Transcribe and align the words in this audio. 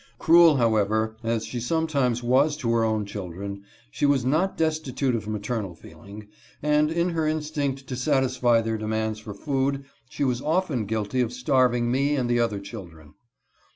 Cruel, 0.17 0.55
however, 0.57 1.15
as 1.21 1.45
she 1.45 1.59
sometimes 1.59 2.23
was 2.23 2.57
to 2.57 2.71
her 2.71 2.83
own 2.83 3.05
children, 3.05 3.61
she 3.91 4.07
was 4.07 4.25
not 4.25 4.57
destitute 4.57 5.13
of 5.13 5.27
maternal 5.27 5.75
feeling, 5.75 6.27
and 6.63 6.89
in 6.89 7.09
her 7.11 7.27
instinct 7.27 7.85
to 7.85 7.95
satisfy 7.95 8.61
their 8.61 8.79
demands 8.79 9.19
for 9.19 9.35
food 9.35 9.85
she 10.09 10.23
was 10.23 10.41
often 10.41 10.87
guilty 10.87 11.21
of 11.21 11.31
starving 11.31 11.91
me 11.91 12.15
and 12.15 12.31
the 12.31 12.39
other 12.39 12.59
children. 12.59 13.13